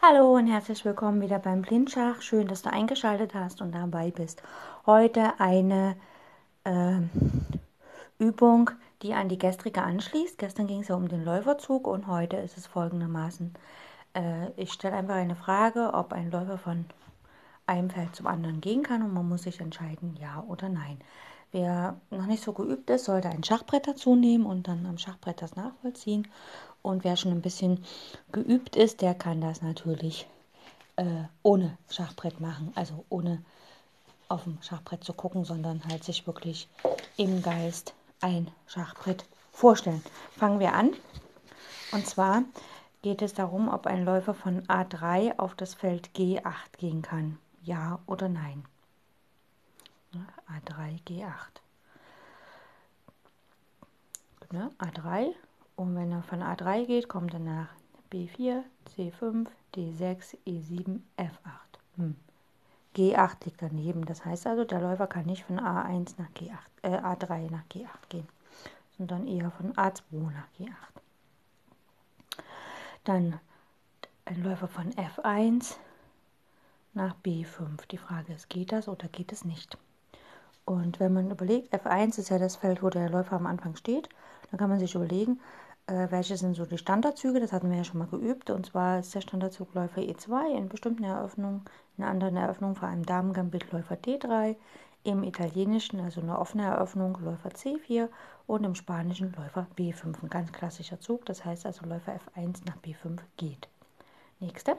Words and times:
Hallo 0.00 0.36
und 0.36 0.46
herzlich 0.46 0.84
willkommen 0.84 1.20
wieder 1.20 1.40
beim 1.40 1.62
Blindschach. 1.62 2.22
Schön, 2.22 2.46
dass 2.46 2.62
du 2.62 2.72
eingeschaltet 2.72 3.34
hast 3.34 3.60
und 3.60 3.72
dabei 3.72 4.12
bist. 4.12 4.44
Heute 4.86 5.40
eine 5.40 5.96
äh, 6.62 7.00
Übung, 8.20 8.70
die 9.02 9.14
an 9.14 9.28
die 9.28 9.38
gestrige 9.38 9.82
anschließt. 9.82 10.38
Gestern 10.38 10.68
ging 10.68 10.82
es 10.82 10.88
ja 10.88 10.94
um 10.94 11.08
den 11.08 11.24
Läuferzug 11.24 11.88
und 11.88 12.06
heute 12.06 12.36
ist 12.36 12.56
es 12.56 12.68
folgendermaßen. 12.68 13.54
Äh, 14.14 14.52
ich 14.54 14.72
stelle 14.72 14.94
einfach 14.94 15.16
eine 15.16 15.34
Frage, 15.34 15.92
ob 15.92 16.12
ein 16.12 16.30
Läufer 16.30 16.58
von 16.58 16.84
einem 17.66 17.90
Feld 17.90 18.14
zum 18.14 18.28
anderen 18.28 18.60
gehen 18.60 18.84
kann 18.84 19.02
und 19.02 19.12
man 19.12 19.28
muss 19.28 19.42
sich 19.42 19.60
entscheiden, 19.60 20.16
ja 20.20 20.44
oder 20.46 20.68
nein. 20.68 21.00
Wer 21.50 21.98
noch 22.10 22.26
nicht 22.26 22.42
so 22.42 22.52
geübt 22.52 22.90
ist, 22.90 23.06
sollte 23.06 23.28
ein 23.28 23.42
Schachbrett 23.42 23.86
dazu 23.86 24.14
nehmen 24.14 24.44
und 24.44 24.68
dann 24.68 24.84
am 24.86 24.98
Schachbrett 24.98 25.40
das 25.40 25.56
nachvollziehen. 25.56 26.28
Und 26.82 27.04
wer 27.04 27.16
schon 27.16 27.32
ein 27.32 27.42
bisschen 27.42 27.84
geübt 28.32 28.76
ist, 28.76 29.00
der 29.00 29.14
kann 29.14 29.40
das 29.40 29.62
natürlich 29.62 30.26
äh, 30.96 31.24
ohne 31.42 31.78
Schachbrett 31.88 32.40
machen. 32.40 32.72
Also 32.74 33.04
ohne 33.08 33.42
auf 34.28 34.44
dem 34.44 34.58
Schachbrett 34.60 35.04
zu 35.04 35.14
gucken, 35.14 35.44
sondern 35.44 35.82
halt 35.88 36.04
sich 36.04 36.26
wirklich 36.26 36.68
im 37.16 37.42
Geist 37.42 37.94
ein 38.20 38.50
Schachbrett 38.66 39.24
vorstellen. 39.52 40.02
Fangen 40.36 40.60
wir 40.60 40.74
an. 40.74 40.90
Und 41.92 42.06
zwar 42.06 42.42
geht 43.00 43.22
es 43.22 43.32
darum, 43.32 43.68
ob 43.68 43.86
ein 43.86 44.04
Läufer 44.04 44.34
von 44.34 44.62
A3 44.66 45.38
auf 45.38 45.54
das 45.54 45.74
Feld 45.74 46.10
G8 46.14 46.76
gehen 46.76 47.00
kann. 47.00 47.38
Ja 47.62 48.00
oder 48.06 48.28
nein. 48.28 48.64
A3, 50.14 51.02
G8. 51.06 51.60
Ne? 54.50 54.70
A3 54.78 55.34
und 55.76 55.94
wenn 55.94 56.10
er 56.10 56.22
von 56.22 56.42
A3 56.42 56.86
geht, 56.86 57.08
kommt 57.08 57.34
er 57.34 57.40
nach 57.40 57.68
B4, 58.10 58.62
C5, 58.96 59.46
D6, 59.74 60.36
E7, 60.46 61.00
F8. 61.18 61.78
Hm. 61.96 62.16
G8 62.96 63.44
liegt 63.44 63.60
daneben. 63.60 64.06
Das 64.06 64.24
heißt 64.24 64.46
also, 64.46 64.64
der 64.64 64.80
Läufer 64.80 65.06
kann 65.06 65.26
nicht 65.26 65.44
von 65.44 65.60
A1 65.60 66.14
nach 66.16 66.30
G8, 66.30 66.58
äh, 66.82 66.96
A3 66.96 67.50
nach 67.50 67.64
G8 67.70 68.08
gehen, 68.08 68.28
sondern 68.96 69.26
eher 69.26 69.50
von 69.50 69.74
A2 69.74 70.30
nach 70.32 70.48
G8. 70.58 70.72
Dann 73.04 73.38
ein 74.24 74.42
Läufer 74.42 74.68
von 74.68 74.92
F1 74.94 75.76
nach 76.94 77.14
B5. 77.24 77.86
Die 77.90 77.98
Frage 77.98 78.32
ist, 78.32 78.48
geht 78.48 78.72
das 78.72 78.88
oder 78.88 79.08
geht 79.08 79.32
es 79.32 79.44
nicht? 79.44 79.76
Und 80.68 81.00
wenn 81.00 81.14
man 81.14 81.30
überlegt, 81.30 81.72
F1 81.72 82.18
ist 82.18 82.28
ja 82.28 82.38
das 82.38 82.56
Feld, 82.56 82.82
wo 82.82 82.90
der 82.90 83.08
Läufer 83.08 83.36
am 83.36 83.46
Anfang 83.46 83.74
steht, 83.74 84.10
dann 84.50 84.58
kann 84.58 84.68
man 84.68 84.78
sich 84.78 84.94
überlegen, 84.94 85.40
äh, 85.86 86.08
welche 86.10 86.36
sind 86.36 86.56
so 86.56 86.66
die 86.66 86.76
Standardzüge, 86.76 87.40
das 87.40 87.52
hatten 87.52 87.70
wir 87.70 87.78
ja 87.78 87.84
schon 87.84 88.00
mal 88.00 88.06
geübt. 88.06 88.50
Und 88.50 88.66
zwar 88.66 88.98
ist 88.98 89.14
der 89.14 89.22
Standardzug 89.22 89.72
Läufer 89.72 90.02
E2 90.02 90.54
in 90.54 90.68
bestimmten 90.68 91.04
Eröffnungen, 91.04 91.62
in 91.96 92.04
anderen 92.04 92.36
Eröffnungen, 92.36 92.76
vor 92.76 92.86
allem 92.86 93.06
Damengambit 93.06 93.72
Läufer 93.72 93.94
D3, 93.94 94.56
im 95.04 95.22
italienischen, 95.22 96.00
also 96.00 96.20
eine 96.20 96.38
offene 96.38 96.64
Eröffnung, 96.64 97.16
Läufer 97.22 97.48
C4 97.48 98.10
und 98.46 98.64
im 98.64 98.74
spanischen 98.74 99.32
Läufer 99.38 99.66
B5. 99.78 100.22
Ein 100.22 100.28
ganz 100.28 100.52
klassischer 100.52 101.00
Zug, 101.00 101.24
das 101.24 101.46
heißt 101.46 101.64
also 101.64 101.86
Läufer 101.86 102.12
F1 102.12 102.58
nach 102.66 102.76
B5 102.76 103.20
geht. 103.38 103.70
Nächste, 104.38 104.76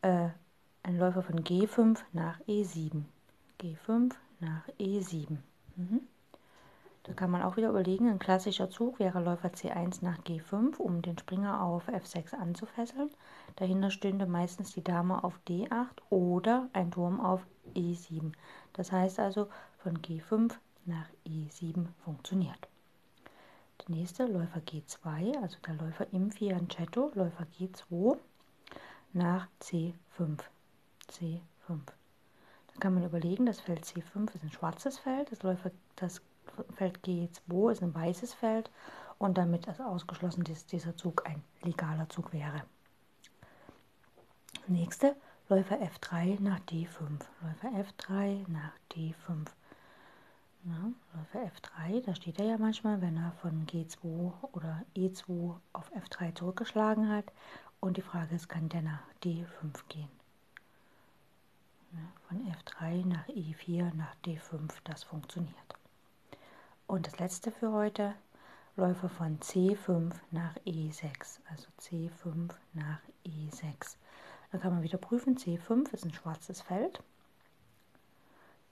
äh, 0.00 0.28
ein 0.84 0.98
Läufer 0.98 1.22
von 1.22 1.44
G5 1.44 1.98
nach 2.14 2.40
E7. 2.48 3.02
G5 3.60 4.14
nach 4.40 4.68
E7. 4.78 5.38
Mhm. 5.76 6.00
Da 7.04 7.14
kann 7.14 7.30
man 7.30 7.42
auch 7.42 7.56
wieder 7.56 7.70
überlegen, 7.70 8.08
ein 8.10 8.18
klassischer 8.18 8.68
Zug 8.68 8.98
wäre 8.98 9.22
Läufer 9.22 9.48
C1 9.48 10.04
nach 10.04 10.18
G5, 10.18 10.76
um 10.76 11.00
den 11.00 11.16
Springer 11.18 11.62
auf 11.62 11.88
F6 11.88 12.34
anzufesseln. 12.34 13.10
Dahinter 13.56 13.90
stünde 13.90 14.26
meistens 14.26 14.74
die 14.74 14.84
Dame 14.84 15.24
auf 15.24 15.40
D8 15.48 15.96
oder 16.10 16.68
ein 16.74 16.90
Turm 16.90 17.20
auf 17.20 17.46
E7. 17.74 18.32
Das 18.74 18.92
heißt 18.92 19.18
also, 19.18 19.48
von 19.78 19.98
G5 19.98 20.52
nach 20.84 21.06
E7 21.26 21.86
funktioniert. 22.04 22.68
Der 23.80 23.96
nächste 23.96 24.26
Läufer 24.26 24.60
G2, 24.60 25.40
also 25.40 25.56
der 25.66 25.74
Läufer 25.74 26.06
im 26.12 26.30
Fianchetto, 26.30 27.12
Läufer 27.14 27.46
G2 27.58 28.18
nach 29.14 29.48
C5. 29.62 30.38
C5 31.10 31.40
kann 32.80 32.94
man 32.94 33.04
überlegen, 33.04 33.46
das 33.46 33.60
Feld 33.60 33.84
C5 33.84 34.34
ist 34.34 34.42
ein 34.42 34.50
schwarzes 34.50 34.98
Feld, 34.98 35.30
das, 35.30 35.42
Läufer, 35.42 35.70
das 35.96 36.20
Feld 36.74 36.98
G2 37.04 37.72
ist 37.72 37.82
ein 37.82 37.94
weißes 37.94 38.34
Feld 38.34 38.70
und 39.18 39.38
damit 39.38 39.66
ist 39.66 39.80
ausgeschlossen, 39.80 40.44
dass 40.44 40.66
dieser 40.66 40.96
Zug 40.96 41.26
ein 41.26 41.42
legaler 41.62 42.08
Zug 42.08 42.32
wäre. 42.32 42.62
Nächste, 44.66 45.16
Läufer 45.48 45.78
F3 45.80 46.40
nach 46.40 46.60
D5. 46.60 47.20
Läufer 47.42 47.68
F3 47.68 48.48
nach 48.48 48.72
D5. 48.92 49.48
Ja, 50.62 50.92
Läufer 51.14 51.50
F3, 51.50 52.04
da 52.04 52.14
steht 52.14 52.38
er 52.38 52.46
ja 52.46 52.58
manchmal, 52.58 53.00
wenn 53.00 53.16
er 53.16 53.32
von 53.42 53.66
G2 53.66 54.32
oder 54.52 54.84
E2 54.94 55.56
auf 55.72 55.90
F3 55.92 56.34
zurückgeschlagen 56.34 57.08
hat. 57.08 57.32
Und 57.80 57.96
die 57.96 58.02
Frage 58.02 58.36
ist, 58.36 58.48
kann 58.48 58.68
der 58.68 58.82
nach 58.82 59.02
D5 59.24 59.46
gehen? 59.88 60.19
Von 62.80 62.88
F3 62.88 63.06
nach 63.06 63.28
E4 63.28 63.94
nach 63.94 64.14
D5, 64.24 64.72
das 64.84 65.04
funktioniert. 65.04 65.54
Und 66.86 67.06
das 67.06 67.18
letzte 67.18 67.52
für 67.52 67.72
heute, 67.72 68.14
Läufer 68.76 69.08
von 69.08 69.38
C5 69.40 70.12
nach 70.30 70.56
E6, 70.66 71.40
also 71.50 71.66
C5 71.80 72.50
nach 72.72 73.00
E6. 73.26 73.96
Da 74.50 74.58
kann 74.58 74.72
man 74.72 74.82
wieder 74.82 74.98
prüfen, 74.98 75.36
C5 75.36 75.92
ist 75.92 76.04
ein 76.04 76.14
schwarzes 76.14 76.62
Feld. 76.62 77.02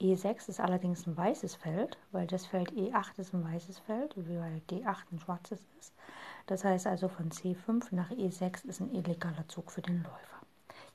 E6 0.00 0.50
ist 0.50 0.60
allerdings 0.60 1.06
ein 1.06 1.16
weißes 1.16 1.56
Feld, 1.56 1.98
weil 2.12 2.26
das 2.26 2.46
Feld 2.46 2.70
E8 2.72 3.18
ist 3.18 3.34
ein 3.34 3.44
weißes 3.44 3.78
Feld, 3.80 4.14
weil 4.16 4.60
D8 4.70 5.12
ein 5.12 5.18
schwarzes 5.18 5.60
ist. 5.80 5.92
Das 6.46 6.64
heißt 6.64 6.86
also 6.86 7.08
von 7.08 7.30
C5 7.30 7.94
nach 7.94 8.10
E6 8.10 8.66
ist 8.66 8.80
ein 8.80 8.94
illegaler 8.94 9.48
Zug 9.48 9.72
für 9.72 9.82
den 9.82 10.02
Läufer. 10.02 10.45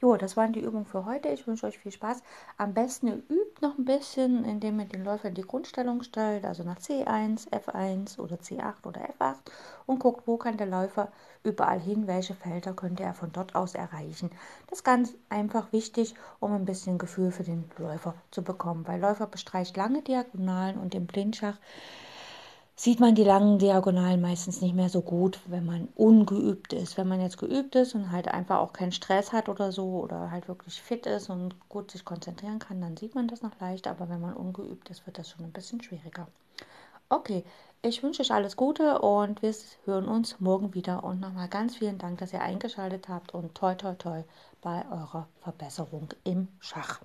Jo, 0.01 0.17
das 0.17 0.35
waren 0.35 0.51
die 0.51 0.61
Übungen 0.61 0.87
für 0.87 1.05
heute. 1.05 1.27
Ich 1.29 1.45
wünsche 1.45 1.67
euch 1.67 1.77
viel 1.77 1.91
Spaß. 1.91 2.23
Am 2.57 2.73
besten 2.73 3.05
ihr 3.05 3.17
übt 3.29 3.61
noch 3.61 3.77
ein 3.77 3.85
bisschen, 3.85 4.43
indem 4.45 4.79
ihr 4.79 4.87
den 4.87 5.03
Läufer 5.03 5.27
in 5.27 5.35
die 5.35 5.43
Grundstellung 5.43 6.01
stellt, 6.01 6.43
also 6.43 6.63
nach 6.63 6.79
C1, 6.79 7.47
F1 7.51 8.17
oder 8.17 8.37
C8 8.37 8.87
oder 8.87 9.01
F8 9.19 9.35
und 9.85 9.99
guckt, 9.99 10.25
wo 10.25 10.37
kann 10.37 10.57
der 10.57 10.65
Läufer 10.65 11.11
überall 11.43 11.79
hin, 11.79 12.07
welche 12.07 12.33
Felder 12.33 12.73
könnte 12.73 13.03
er 13.03 13.13
von 13.13 13.31
dort 13.31 13.53
aus 13.53 13.75
erreichen. 13.75 14.31
Das 14.67 14.79
ist 14.79 14.83
ganz 14.83 15.13
einfach 15.29 15.71
wichtig, 15.71 16.15
um 16.39 16.51
ein 16.51 16.65
bisschen 16.65 16.97
Gefühl 16.97 17.29
für 17.29 17.43
den 17.43 17.69
Läufer 17.77 18.15
zu 18.31 18.41
bekommen, 18.43 18.87
weil 18.87 18.99
Läufer 18.99 19.27
bestreicht 19.27 19.77
lange 19.77 20.01
Diagonalen 20.01 20.79
und 20.79 20.95
im 20.95 21.05
Blindschach 21.05 21.59
sieht 22.75 22.99
man 22.99 23.15
die 23.15 23.23
langen 23.23 23.59
Diagonalen 23.59 24.19
meistens 24.21 24.61
nicht 24.61 24.75
mehr 24.75 24.89
so 24.89 25.01
gut, 25.01 25.39
wenn 25.47 25.65
man 25.65 25.87
ungeübt 25.95 26.73
ist. 26.73 26.97
Wenn 26.97 27.07
man 27.07 27.21
jetzt 27.21 27.37
geübt 27.37 27.75
ist 27.75 27.95
und 27.95 28.11
halt 28.11 28.27
einfach 28.27 28.59
auch 28.59 28.73
keinen 28.73 28.91
Stress 28.91 29.31
hat 29.33 29.49
oder 29.49 29.71
so 29.71 29.99
oder 29.99 30.31
halt 30.31 30.47
wirklich 30.47 30.81
fit 30.81 31.05
ist 31.05 31.29
und 31.29 31.55
gut 31.69 31.91
sich 31.91 32.03
konzentrieren 32.05 32.59
kann, 32.59 32.81
dann 32.81 32.97
sieht 32.97 33.15
man 33.15 33.27
das 33.27 33.41
noch 33.41 33.59
leicht. 33.59 33.87
Aber 33.87 34.09
wenn 34.09 34.21
man 34.21 34.33
ungeübt 34.33 34.89
ist, 34.89 35.05
wird 35.05 35.17
das 35.19 35.29
schon 35.29 35.45
ein 35.45 35.51
bisschen 35.53 35.81
schwieriger. 35.81 36.27
Okay, 37.09 37.43
ich 37.83 38.03
wünsche 38.03 38.21
euch 38.21 38.31
alles 38.31 38.55
Gute 38.57 38.99
und 38.99 39.41
wir 39.41 39.53
hören 39.85 40.07
uns 40.07 40.39
morgen 40.39 40.73
wieder. 40.73 41.03
Und 41.03 41.19
nochmal 41.19 41.49
ganz 41.49 41.77
vielen 41.77 41.97
Dank, 41.99 42.19
dass 42.19 42.33
ihr 42.33 42.41
eingeschaltet 42.41 43.09
habt 43.09 43.33
und 43.33 43.53
toi 43.55 43.75
toi 43.75 43.93
toi 43.95 44.23
bei 44.61 44.85
eurer 44.91 45.27
Verbesserung 45.41 46.09
im 46.23 46.47
Schach. 46.59 47.01